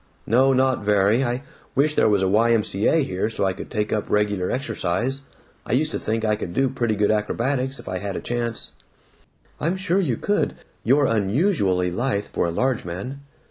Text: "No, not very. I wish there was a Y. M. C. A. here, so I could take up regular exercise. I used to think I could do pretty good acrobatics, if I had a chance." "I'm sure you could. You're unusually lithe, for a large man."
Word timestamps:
"No, 0.25 0.51
not 0.51 0.83
very. 0.83 1.23
I 1.23 1.43
wish 1.75 1.93
there 1.93 2.09
was 2.09 2.23
a 2.23 2.27
Y. 2.27 2.53
M. 2.53 2.63
C. 2.63 2.87
A. 2.87 3.03
here, 3.03 3.29
so 3.29 3.45
I 3.45 3.53
could 3.53 3.69
take 3.69 3.93
up 3.93 4.09
regular 4.09 4.49
exercise. 4.49 5.21
I 5.63 5.73
used 5.73 5.91
to 5.91 5.99
think 5.99 6.25
I 6.25 6.35
could 6.35 6.53
do 6.55 6.69
pretty 6.69 6.95
good 6.95 7.11
acrobatics, 7.11 7.77
if 7.77 7.87
I 7.87 7.99
had 7.99 8.15
a 8.15 8.19
chance." 8.19 8.71
"I'm 9.59 9.77
sure 9.77 9.99
you 9.99 10.17
could. 10.17 10.55
You're 10.83 11.05
unusually 11.05 11.91
lithe, 11.91 12.25
for 12.25 12.47
a 12.47 12.51
large 12.51 12.83
man." 12.83 13.19